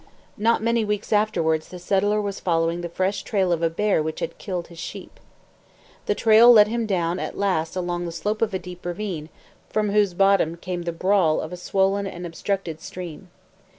Not 0.39 0.63
many 0.63 0.83
weeks 0.83 1.13
afterwards 1.13 1.69
the 1.69 1.77
settler 1.77 2.19
was 2.19 2.39
following 2.39 2.81
the 2.81 2.89
fresh 2.89 3.21
trail 3.21 3.51
of 3.53 3.61
a 3.61 3.69
bear 3.69 4.01
which 4.01 4.19
had 4.19 4.39
killed 4.39 4.69
his 4.69 4.79
sheep. 4.79 5.19
The 6.07 6.15
trail 6.15 6.51
led 6.51 6.67
him 6.67 6.89
at 6.91 7.37
last 7.37 7.75
along 7.75 8.05
the 8.07 8.11
slope 8.11 8.41
of 8.41 8.51
a 8.55 8.57
deep 8.57 8.83
ravine, 8.83 9.29
from 9.69 9.91
whose 9.91 10.15
bottom 10.15 10.57
came 10.57 10.81
the 10.85 10.91
brawl 10.91 11.39
of 11.39 11.53
a 11.53 11.55
swollen 11.55 12.07
and 12.07 12.25
obstructed 12.25 12.81
stream. 12.81 13.29